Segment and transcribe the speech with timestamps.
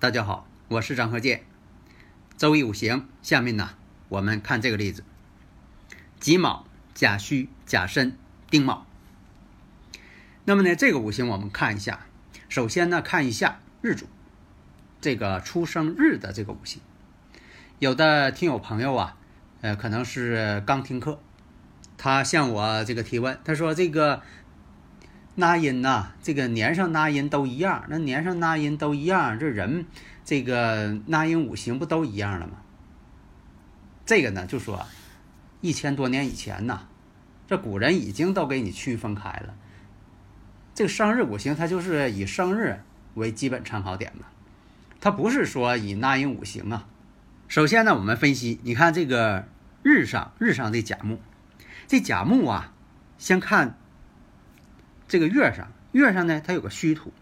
[0.00, 1.42] 大家好，我是张和建。
[2.38, 3.74] 周易五行，下面呢，
[4.08, 5.04] 我们看这个例子：
[6.18, 6.64] 己卯、
[6.94, 8.16] 甲戌、甲申、
[8.48, 8.86] 丁卯。
[10.46, 12.06] 那么呢，这个五行我们看一下。
[12.48, 14.06] 首先呢，看一下日主，
[15.02, 16.80] 这个出生日的这个五行。
[17.78, 19.18] 有的听友朋友啊，
[19.60, 21.20] 呃，可能是刚听课，
[21.98, 24.22] 他向我这个提问，他说这个。
[25.40, 29.86] 纳音呐，这个年上纳音都一样，那年上纳音都一样，这人
[30.24, 32.58] 这个纳音五行不都一样了吗？
[34.06, 34.86] 这个呢，就说
[35.60, 36.82] 一千多年以前呐，
[37.48, 39.54] 这古人已经都给你区分开了。
[40.74, 42.80] 这个生日五行，它就是以生日
[43.14, 44.26] 为基本参考点嘛，
[45.00, 46.86] 它不是说以纳音五行啊。
[47.48, 49.48] 首先呢，我们分析，你看这个
[49.82, 51.18] 日上日上的甲木，
[51.88, 52.72] 这甲木啊，
[53.18, 53.76] 先看。
[55.10, 57.12] 这个月上，月上呢，它有个虚土，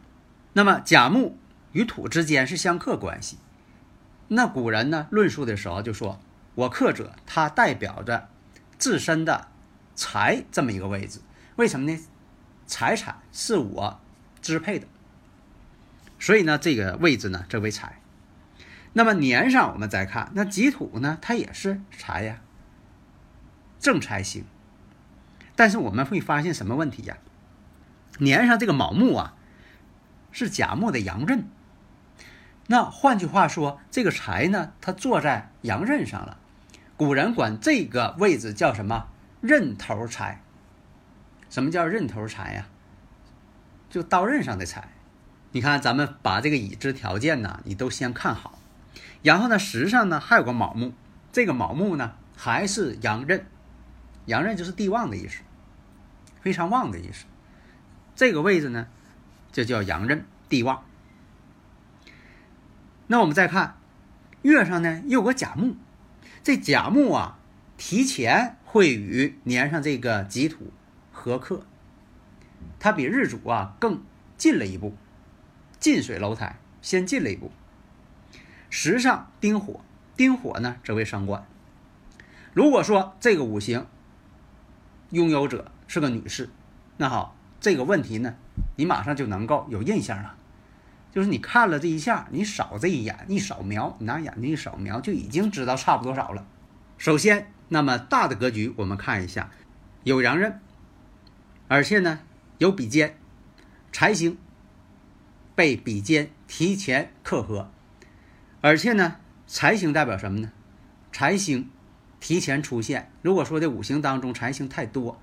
[0.53, 1.39] 那么甲木
[1.73, 3.39] 与土之间是相克关系。
[4.29, 6.21] 那古人呢论述的时候就说，
[6.55, 8.29] 我克者，它代表着
[8.77, 9.49] 自身的
[9.95, 11.21] 财这么一个位置。
[11.57, 11.99] 为什么呢？
[12.67, 13.99] 财产是我
[14.43, 14.87] 支配的，
[16.19, 18.03] 所以呢，这个位置呢这为财。
[18.93, 22.43] 那么年上我们再看，那己土呢，它也是财呀，
[23.81, 24.45] 正财星。
[25.57, 27.17] 但是我们会发现什么问题呀？
[28.19, 29.35] 年上这个卯木啊，
[30.31, 31.49] 是甲木的阳刃。
[32.67, 36.39] 那换句话说，这个财呢，它坐在阳刃上了。
[36.97, 39.09] 古人管这个位置叫什么？
[39.41, 40.43] 刃头财。
[41.49, 42.67] 什么叫刃头财呀？
[43.89, 44.89] 就刀刃上的财。
[45.53, 48.59] 你看，咱们把这个已知条件呢，你都先看好。
[49.23, 50.93] 然后呢，实上呢还有个卯木，
[51.33, 53.47] 这个卯木呢还是阳刃。
[54.27, 55.41] 阳刃就是地旺的意思，
[56.43, 57.25] 非常旺的意思。
[58.19, 58.89] 这个位置呢，
[59.53, 60.83] 就叫阳刃地旺。
[63.07, 63.79] 那我们再看
[64.43, 65.77] 月上呢，又有个甲木，
[66.43, 67.39] 这甲木啊，
[67.77, 70.73] 提前会与年上这个己土
[71.13, 71.65] 合克，
[72.81, 74.03] 它比日主啊更
[74.37, 74.97] 近了一步，
[75.79, 77.53] 近水楼台先进了一步。
[78.69, 79.81] 时上丁火，
[80.17, 81.47] 丁火呢则为伤官。
[82.53, 83.87] 如果说这个五行
[85.11, 86.51] 拥有者是个女士，
[86.97, 87.38] 那好。
[87.61, 88.37] 这个问题呢，
[88.77, 90.37] 你马上就能够有印象了，
[91.13, 96.47] 就是你看了这一下，你扫这一眼，一扫描，你拿眼睛一扫描，就已经知道差不多少了。
[96.99, 99.51] 首先，那么大的格局我们看一下，
[100.05, 100.61] 有阳刃，
[101.67, 102.21] 而且呢
[102.59, 103.17] 有比肩，
[103.93, 104.39] 财星
[105.57, 107.69] 被比肩提前克合，
[108.61, 109.17] 而且呢
[109.49, 110.53] 财星代表什么呢？
[111.11, 111.69] 财星
[112.21, 113.11] 提前出现。
[113.23, 115.21] 如果说这五行当中财星太多，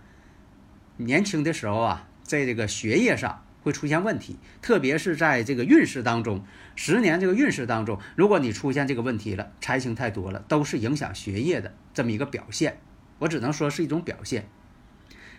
[0.97, 2.09] 年轻的时候啊。
[2.25, 6.43] 在这个学业上会出现问题，特别是在这个运势当中，
[6.75, 12.79] 十年这个运势当中，如果你出现这个问题了，财星太多了，都是影响学业的这么一个表现。
[13.19, 14.47] 我只能说是一种表现。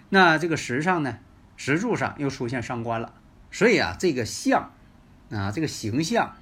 [0.09, 1.19] 那这个时上呢，
[1.57, 3.15] 时柱上又出现伤官了，
[3.51, 4.73] 所以啊，这个相
[5.31, 6.37] 啊，这个形象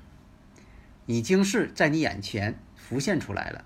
[1.06, 3.65] 已经是在你眼前浮现出来了，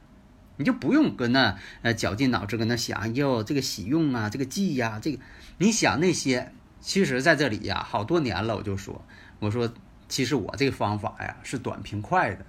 [0.56, 5.19] 你就不用跟那呃绞尽脑汁跟那想，哟，这个喜用啊，这个忌呀，这个
[5.59, 6.53] 你想那些。
[6.81, 9.05] 其实，在这里呀，好多年了，我就说，
[9.41, 9.72] 我说，
[10.09, 12.47] 其实我这个方法呀是短平快的。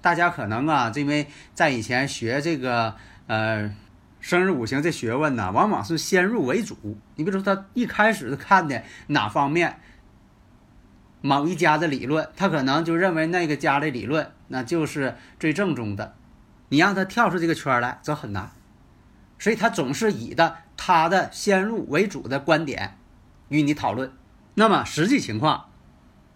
[0.00, 2.96] 大家可能啊，因为在以前学这个
[3.26, 3.74] 呃
[4.18, 6.76] 生日五行这学问呢，往往是先入为主。
[7.16, 9.78] 你比如说，他一开始看的哪方面，
[11.20, 16.14] 某一家的理论，他可能就认为那个家的理论那就是最正宗的。
[16.70, 18.50] 你让他跳出这个圈来，则很难。
[19.38, 22.96] 所以他总是以的他的先入为主的观点。
[23.50, 24.10] 与你讨论，
[24.54, 25.66] 那么实际情况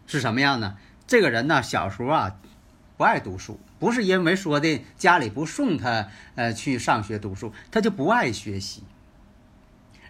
[0.06, 0.76] 是什么样呢？
[1.06, 2.36] 这个人呢，小时候啊
[2.96, 8.82] 不爱读书，不是因为说的家里不送他呃去上学读书，他就不爱学习。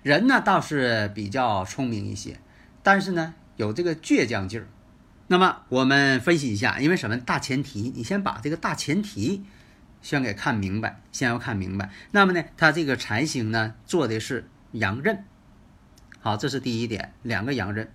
[0.02, 2.38] 人呢倒是比较聪明一些，
[2.82, 4.66] 但是呢有这个倔强劲儿。
[5.26, 7.90] 那么我们分析一下，因为什么大前提？
[7.94, 9.44] 你先把这个大前提
[10.02, 11.90] 先给看明白，先要看明白。
[12.10, 15.24] 那么呢，他这个财星呢，做的是阳刃，
[16.24, 17.92] 好，这是第一点，两个阳刃，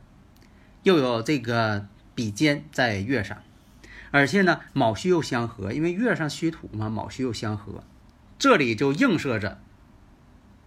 [0.84, 3.42] 又有这个比肩在月上，
[4.12, 7.84] 而且呢，卯戌又相合，因为月上戌土嘛，卯戌又相合，
[8.38, 9.60] 这里就映射着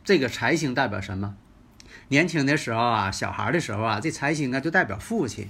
[0.03, 1.37] 这个财星代表什么？
[2.09, 5.47] 年轻的时候啊，小孩的时候啊，这财星啊就代表父亲。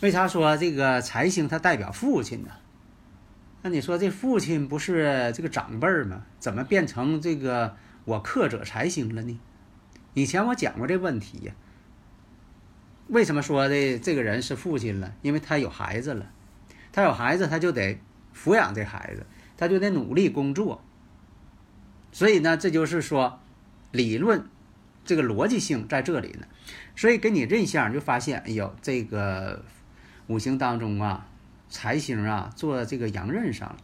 [0.00, 2.52] 为啥说这个财星它代表父亲呢？
[3.60, 6.22] 那你说这父亲不是这个长辈吗？
[6.38, 7.76] 怎么变成这个
[8.06, 9.38] 我克者财星了呢？
[10.14, 11.52] 以前我讲过这问题呀。
[13.08, 15.14] 为什么说的这个人是父亲了？
[15.20, 16.30] 因为他有孩子了，
[16.90, 18.00] 他有孩子，他就得
[18.34, 19.26] 抚养这孩子，
[19.58, 20.82] 他就得努力工作。
[22.12, 23.40] 所以呢，这就是说，
[23.92, 24.46] 理论
[25.04, 26.46] 这个逻辑性在这里呢。
[26.96, 29.62] 所以给你认相，就发现，哎呦，这个
[30.28, 31.28] 五行当中啊。
[31.70, 33.76] 财星啊，做这个阳刃上了，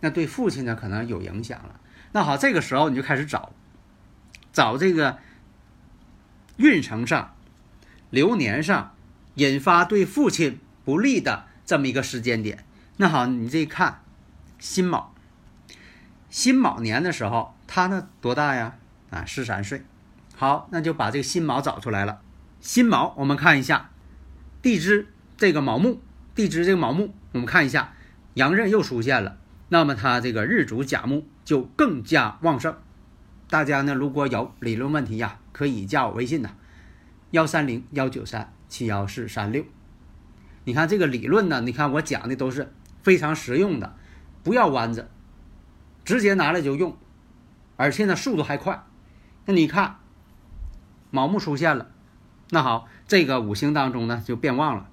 [0.00, 1.80] 那对父亲呢可能有影响了。
[2.12, 3.50] 那好，这个时候你就开始找，
[4.56, 5.18] 找这个
[6.56, 7.34] 运程上、
[8.08, 8.94] 流年上
[9.34, 12.64] 引发对父亲不利的这么一个时间点。
[12.96, 14.00] 那好，你这一看，
[14.58, 15.12] 辛卯，
[16.30, 18.76] 辛卯年的时候，他呢多大呀？
[19.10, 19.84] 啊，十三岁。
[20.34, 22.22] 好，那就把这个辛卯找出来了。
[22.62, 23.90] 辛卯，我们看一下
[24.62, 26.00] 地支这个卯木。
[26.34, 27.92] 地支这个卯木，我们看一下，
[28.32, 29.36] 阳刃又出现了，
[29.68, 32.74] 那么它这个日主甲木就更加旺盛。
[33.48, 36.50] 大家呢如果有理论问题呀，可以加我微信呐，
[37.30, 39.64] 幺三零幺九三七幺四三六。
[40.64, 42.72] 你看这个理论呢，你看我讲的都是
[43.02, 43.94] 非常实用的，
[44.42, 45.08] 不要弯子，
[46.04, 46.96] 直接拿来就用，
[47.76, 48.84] 而且呢速度还快。
[49.44, 49.98] 那你看
[51.12, 51.92] 卯木出现了，
[52.50, 54.90] 那好，这个五行当中呢就变旺了。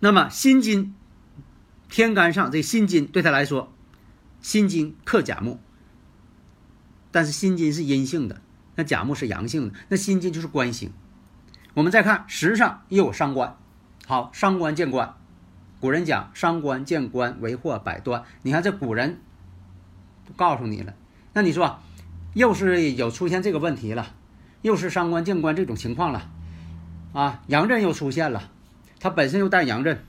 [0.00, 0.94] 那么辛金，
[1.88, 3.72] 天干上这辛金对他来说，
[4.42, 5.58] 辛金克甲木，
[7.10, 8.40] 但是辛金是阴性的，
[8.74, 10.92] 那甲木是阳性的，那辛金就是官星。
[11.74, 13.56] 我们再看时上又有伤官，
[14.06, 15.14] 好，伤官见官，
[15.80, 19.20] 古人讲伤官见官为祸百端，你看这古人
[20.36, 20.94] 告诉你了，
[21.32, 21.78] 那你说
[22.34, 24.14] 又是有出现这个问题了，
[24.62, 26.30] 又是伤官见官这种情况了，
[27.12, 28.50] 啊，阳刃又出现了。
[28.98, 30.02] 它本身又带阳刃，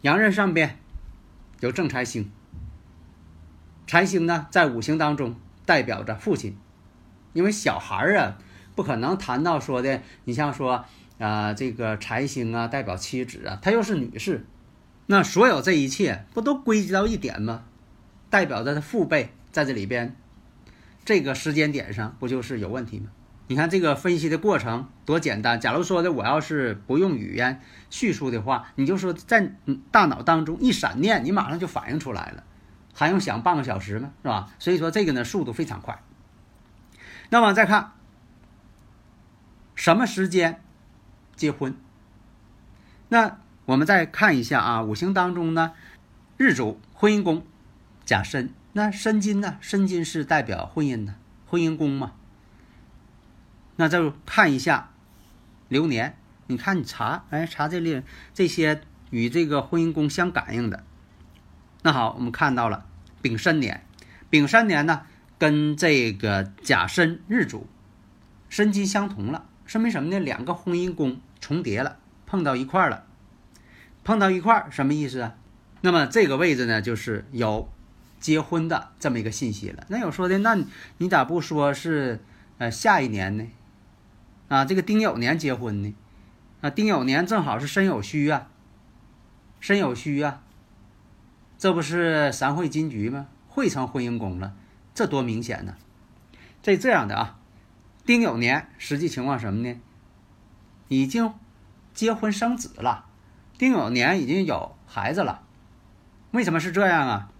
[0.00, 0.78] 阳刃上边
[1.60, 2.30] 有正财星，
[3.88, 6.58] 财星呢在五行当中代表着父亲，
[7.32, 8.38] 因为小孩儿啊
[8.74, 10.84] 不可能谈到说的，你像说
[11.18, 14.44] 啊这个财星啊代表妻子啊，她又是女士，
[15.06, 17.64] 那所有这一切不都归结到一点吗？
[18.28, 20.14] 代表着他父辈在这里边，
[21.06, 23.06] 这个时间点上不就是有问题吗？
[23.46, 25.58] 你看这个分析的过程多简单。
[25.58, 29.54] 假如说的我要是不用语言叙述的话，你就说在
[29.90, 32.44] 大脑当中一闪念，你马上就反应出来了，
[32.98, 34.10] 还用想半个小时吗？
[34.24, 34.50] 是吧？
[34.58, 36.02] 所以说这个呢速度非常快。
[37.30, 37.92] 那么再看
[39.76, 40.60] 什么时间
[41.36, 41.76] 结婚？
[43.08, 45.74] 那我们再看一下啊，五行当中呢，
[46.36, 47.46] 日主婚姻宫
[48.04, 49.58] 甲申，那申金呢？
[49.60, 51.14] 申金是代表婚姻的
[51.46, 52.14] 婚姻宫嘛？
[53.76, 54.90] 那就看一下
[55.68, 56.18] 流年，
[56.48, 58.02] 你看你查，哎，查这里
[58.34, 60.82] 这些与这个婚姻宫相感应的。
[61.82, 62.86] 那好，我们看到了
[63.22, 63.84] 丙申年，
[64.30, 65.02] 丙申年呢
[65.38, 67.66] 跟这个甲申日主
[68.48, 70.18] 申金相同了，说明什么呢？
[70.18, 73.04] 两个婚姻宫重叠了，碰到一块儿了，
[74.04, 75.34] 碰到一块儿什么意思啊？
[75.80, 77.70] 那么这个位置呢，就是有
[78.18, 79.84] 结婚的这么一个信息了。
[79.88, 80.58] 那有说的，那
[80.96, 82.20] 你咋不说是
[82.58, 83.46] 呃下一年呢？
[84.48, 85.94] 啊，这个丁酉年结婚呢，
[86.62, 88.48] 啊，丁酉年正好是申酉戌啊，
[89.60, 90.42] 申酉戌啊，
[91.58, 93.26] 这不是三会金局吗？
[93.48, 94.54] 会成婚姻宫了，
[94.94, 95.74] 这多明显呢！
[96.62, 97.38] 这这样的啊，
[98.06, 99.80] 丁酉年实际情况什么呢？
[100.86, 101.34] 已经
[101.92, 103.06] 结婚生子了，
[103.58, 105.42] 丁酉年已经有孩子了，
[106.30, 107.30] 为什么是这样啊？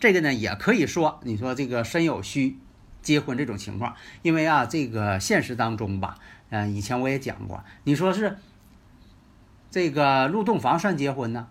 [0.00, 2.58] 这个呢，也可以说，你说这个身有虚。
[3.02, 6.18] 结婚这种情况，因为啊，这个现实当中吧，
[6.50, 8.38] 嗯，以前我也讲过，你说是
[9.72, 11.48] 这个入洞房算结婚呢，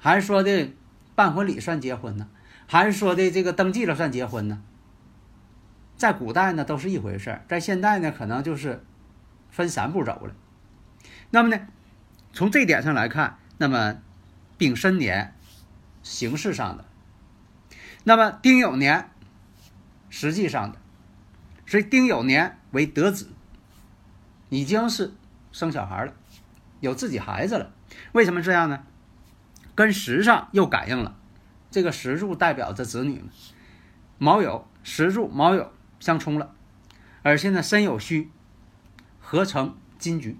[0.00, 0.72] 还是说的
[1.14, 2.28] 办婚礼算结婚呢，
[2.66, 4.60] 还是说的这个登记了算结婚呢？
[5.96, 8.82] 在古代呢都是一回事儿，在现代呢可能就是
[9.50, 10.34] 分三步走了。
[11.30, 11.68] 那么呢，
[12.32, 13.98] 从这点上来看，那么
[14.58, 15.34] 丙申年
[16.02, 16.84] 形式上的，
[18.02, 19.10] 那么丁酉年。
[20.12, 20.78] 实际上的，
[21.66, 23.28] 所以丁酉年为得子，
[24.48, 25.12] 已经是
[25.52, 26.12] 生小孩了，
[26.80, 27.70] 有自己孩子了。
[28.10, 28.84] 为什么这样呢？
[29.80, 31.16] 跟时上又感应了，
[31.70, 33.30] 这个石柱代表着子女嘛，
[34.18, 35.68] 卯酉石柱卯酉
[35.98, 36.54] 相冲了，
[37.22, 38.28] 而且呢申酉戌
[39.20, 40.36] 合成金局，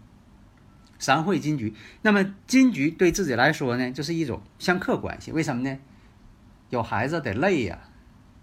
[0.98, 1.72] 三会金局。
[2.02, 5.32] 那么金局对自己来说呢，就是一种相克关系。
[5.32, 5.78] 为什么呢？
[6.68, 7.78] 有孩子得累呀，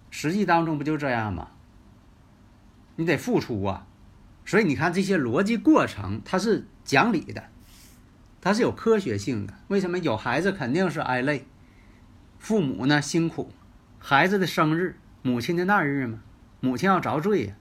[0.10, 1.50] 实际当中不就这样吗？
[2.96, 3.86] 你得付出啊，
[4.48, 7.44] 所以你看这些逻辑过程，它是讲理的，
[8.42, 9.54] 它是有科学性的。
[9.68, 11.46] 为什么有孩子肯定是挨累？
[12.40, 13.52] 父母呢辛苦，
[14.00, 16.20] 孩子的生日，母亲的那日嘛，
[16.60, 17.56] 母亲要遭罪呀。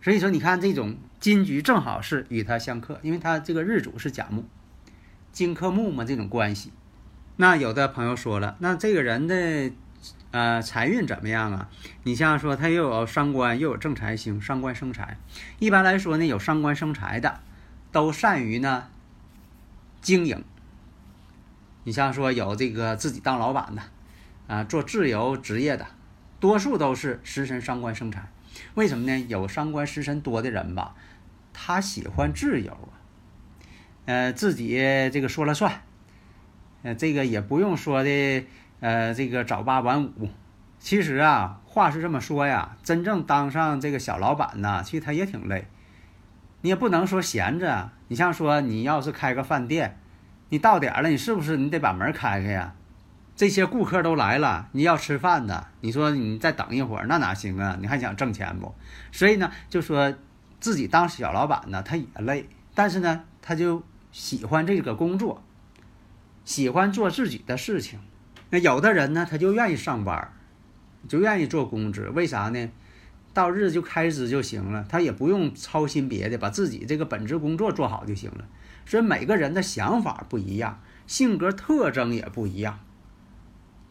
[0.00, 4.44] 所以说，你看这种金局正好是与他相克，因为他这个日主是甲木，
[5.32, 6.72] 金克木嘛，这种关系。
[7.36, 9.70] 那有的朋友说了，那这个人的
[10.30, 11.68] 呃财运怎么样啊？
[12.04, 15.18] 你像说他又有伤官，又有正财星，伤官生财。
[15.58, 17.40] 一般来说呢，有伤官生财的，
[17.92, 18.86] 都善于呢
[20.08, 20.42] 经营。
[21.84, 23.82] 你像说有这个自己当老板的。
[24.46, 25.86] 啊，做自由职业的，
[26.40, 28.26] 多数都是食神伤官生财。
[28.72, 29.26] 为什么呢？
[29.28, 30.94] 有伤官食神多的人吧，
[31.52, 32.96] 他喜欢自由啊，
[34.06, 34.78] 呃，自己
[35.12, 35.82] 这个说了算，
[36.82, 38.46] 呃，这个也不用说的，
[38.80, 40.30] 呃，这个早八晚五。
[40.78, 45.66] 其实啊，话是这么说呀，真正当上这个小老板呢，其实他也挺累。
[46.68, 47.90] 你也不能说闲着。
[48.08, 49.98] 你像说，你要是开个饭店，
[50.50, 52.74] 你到点了，你是不是你得把门开开呀？
[53.34, 57.78] 这些顾客都来了，你要吃饭的，你说你再等一会儿，那哪行啊？
[57.80, 58.74] 你还想挣钱不？
[59.10, 60.14] 所以呢，就说
[60.60, 63.82] 自己当小老板呢，他也累，但是呢，他就
[64.12, 65.42] 喜欢这个工作，
[66.44, 67.98] 喜欢做自己的事情。
[68.50, 70.30] 那有的人呢，他就愿意上班，
[71.08, 72.68] 就愿意做工资，为啥呢？
[73.32, 78.48] 到日就开支就行了，他也不用操心别的，把自己这个本职工作做好就行了。
[78.84, 82.80] 所以每个人的想法不一样，性格特征也不一样。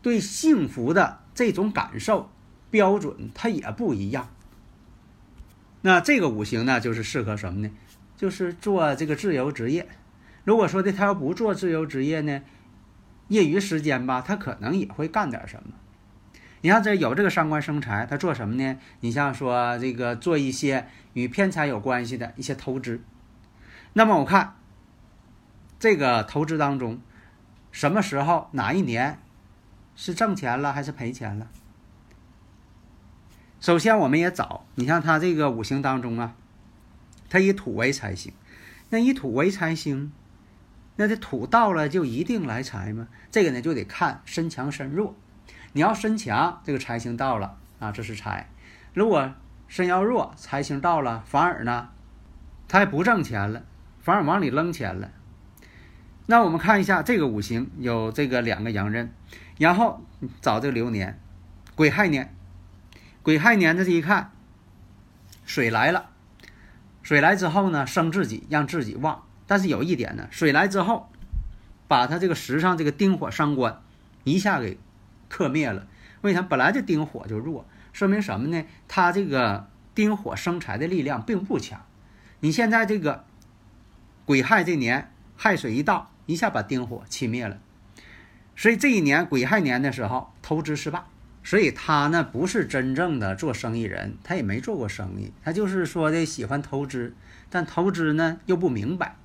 [0.01, 2.29] 对幸福的这种感受
[2.70, 4.29] 标准，它也不一样。
[5.82, 7.72] 那这个五行呢，就是适合什么呢？
[8.15, 9.88] 就是做这个自由职业。
[10.44, 12.41] 如果说的他要不做自由职业呢，
[13.27, 15.74] 业余时间吧，他可能也会干点什么。
[16.62, 18.78] 你看这有这个伤官生财，他做什么呢？
[19.02, 23.02] 你像说这个做一些与偏财有关系的一些投资。
[23.94, 24.56] 那么我看
[25.80, 27.00] 这个投资当中，
[27.72, 29.20] 什么时候哪一年？
[29.96, 31.48] 是挣钱了还是赔钱了？
[33.60, 36.36] 首先，我们也找你像他这个五行当中啊，
[37.30, 38.32] 他以土为财星，
[38.90, 40.12] 那以土为财星，
[40.98, 43.08] 那这土到了就一定来财吗？
[43.32, 45.16] 这个呢就得看身强身弱。
[45.77, 48.48] 你要身强，这个财星到了啊，这是财；
[48.96, 49.31] 如果
[49.67, 51.89] 身要弱，财星到了，反而呢，
[52.67, 53.62] 他还不挣钱了，
[54.01, 55.12] 反而往里扔钱了。
[56.25, 59.13] 那我们看一下这个五行有这个两个阳刃。
[59.60, 60.03] 然后
[60.41, 61.19] 找这个流年，
[61.75, 62.34] 癸亥年，
[63.22, 64.31] 癸亥年的这一看，
[65.46, 66.10] 水来了，
[67.03, 69.22] 水来之后呢，生自己，让自己旺。
[69.46, 71.07] 但是有一点呢，水来之后，
[71.88, 73.79] 把他这个石上这个丁火伤官
[74.24, 74.79] 一下给
[75.29, 75.88] 克灭了。
[76.22, 76.41] 为啥？
[76.41, 78.65] 本来这丁火就弱，说明什么呢？
[78.88, 81.86] 他这个丁火生财的力量并不强。
[82.39, 83.25] 你现在这个
[84.25, 87.60] 癸亥这年亥水一到，一下把丁火气灭了。
[88.55, 91.03] 所以这一年癸亥年的时候，投资失败，
[91.43, 97.15] 所以他呢不是真正的做生意人，他也没做过生意，他就是说的喜欢投资，
[97.50, 99.15] 但投资呢又不明白。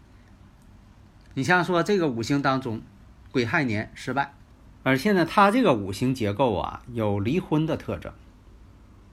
[1.34, 2.82] 你像说这个五行当中，
[3.30, 4.34] 癸亥年失败，
[4.82, 8.12] 而且呢他这个五行结构啊有离婚的特征。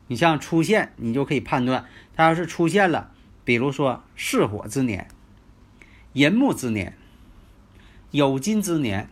[0.07, 1.85] 你像出现，你就可以判断，
[2.15, 3.11] 他要是出现了，
[3.43, 5.07] 比如说巳火之年、
[6.13, 6.97] 寅木之年、
[8.11, 9.09] 酉金之年。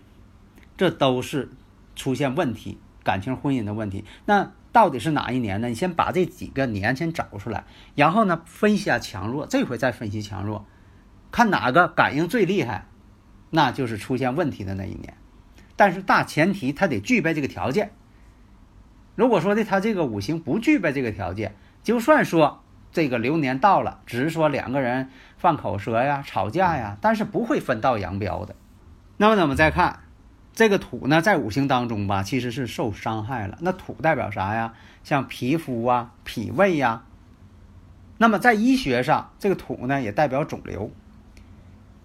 [0.80, 1.50] 这都是
[1.96, 4.06] 出现问题，感情婚姻的问题。
[4.26, 5.70] 那到底是哪一年呢？
[5.70, 7.64] 你先把这几个年先找出来，
[7.96, 10.68] 然后呢分析下强弱，这回再分析强弱，
[11.32, 12.86] 看哪个感应最厉害，
[13.50, 15.18] 那就是出现问题的那一年。
[15.78, 17.92] 但是大前提他得具备这个条件。
[19.16, 28.54] 如果说的他这个五行不具备这个条件，就算说这个流年到了，只是说两个人犯口舌呀、吵架呀，但是不会分道扬镳的。
[29.16, 30.02] 那么呢，我们再看。
[30.54, 33.60] 这个土呢，在五行当中吧，其实是受伤害了。
[33.62, 34.74] 那土代表啥呀？
[35.04, 37.04] 像皮肤啊、脾胃呀。
[38.18, 40.90] 那么在医学上，这个土呢，也代表肿瘤。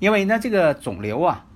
[0.01, 1.47] 因为呢，这个肿瘤啊，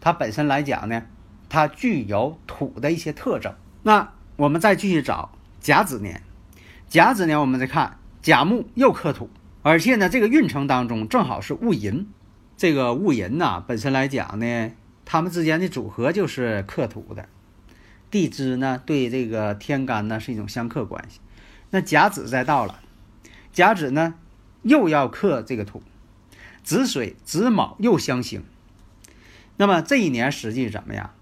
[0.00, 1.02] 它本身来讲呢，
[1.48, 3.54] 它具有土的一些特征。
[3.82, 6.22] 那我们再继续找甲子年，
[6.88, 9.30] 甲子年我们再看甲木又克土，
[9.62, 12.06] 而且呢，这个运程当中正好是戊寅。
[12.56, 14.72] 这个戊寅呐，本身来讲呢。
[15.10, 17.30] 他们之间的组合就是克土的，
[18.10, 21.20] 地支呢对这个天干呢是一种相克关系。
[21.70, 22.80] 那甲子再到了，
[23.50, 24.16] 甲子呢
[24.64, 25.82] 又要克这个土，
[26.62, 28.44] 子水子卯又相刑。
[29.56, 31.14] 那么这一年实际怎么样？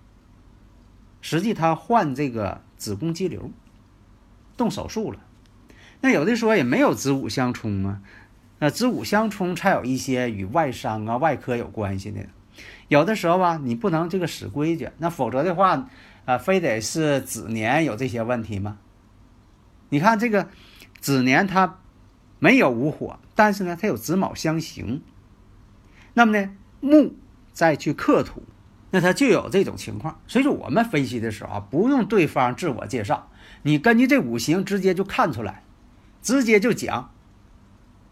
[1.28, 3.50] 实际他患这个子宫肌瘤，
[4.56, 5.18] 动手术了。
[6.00, 8.00] 那有的说也没有子午相冲啊，
[8.60, 12.20] 那子午相冲才有一些与外伤啊、外科有关系的。
[12.86, 15.88] 有的时候吧，你不能这个死规矩，那否则的话，
[16.26, 18.78] 啊，非得是子年有这些问题吗？
[19.88, 20.48] 你看这个
[21.00, 21.80] 子年它
[22.38, 25.02] 没有午火，但是呢，它有子卯相刑。
[26.14, 27.16] 那么呢，木
[27.52, 28.44] 再去克土，
[28.96, 30.18] 那他就有这种情况。
[30.26, 33.28] 所以说，我们分析的时候啊，不用对方自我介绍，
[33.60, 35.64] 你根据这五行直接就看出来，
[36.22, 37.10] 直接就讲，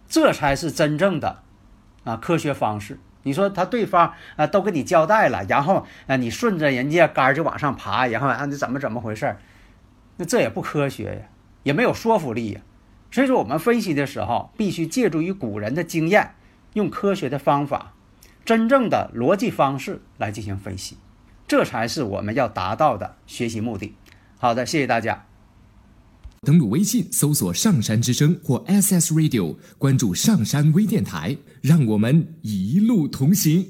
[0.07, 1.41] 这才是真正的
[2.05, 2.99] 啊科学方式。
[3.23, 9.35] 你说他对方啊都给你交代了，然后啊你顺着人家杆就往上爬，然后啊你怎么怎么回事？
[10.19, 11.23] 那这也不科学呀，
[11.63, 12.61] 也没有说服力呀。
[13.11, 16.35] 所以说我们分析的时候必须借助于古人的经验，
[16.75, 17.95] 用科学的方法，
[18.45, 20.97] 真正的逻辑方式来进行分析，
[21.49, 23.95] 这才是我们要达到的学习目的。
[24.39, 25.25] 好的，谢谢大家。
[26.43, 33.67] 登录微信搜索“上山之声”或 “SS Radio”，关注上山微电台，让我们一路同行。